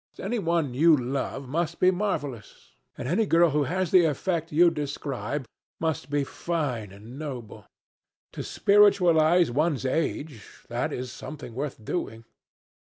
Any 0.17 0.39
one 0.39 0.73
you 0.73 0.97
love 0.97 1.47
must 1.47 1.79
be 1.79 1.91
marvellous, 1.91 2.71
and 2.97 3.07
any 3.07 3.27
girl 3.27 3.51
who 3.51 3.65
has 3.65 3.91
the 3.91 4.05
effect 4.05 4.51
you 4.51 4.71
describe 4.71 5.45
must 5.79 6.09
be 6.09 6.23
fine 6.23 6.91
and 6.91 7.19
noble. 7.19 7.67
To 8.31 8.41
spiritualize 8.41 9.51
one's 9.51 9.85
age—that 9.85 10.91
is 10.91 11.11
something 11.11 11.53
worth 11.53 11.85
doing. 11.85 12.25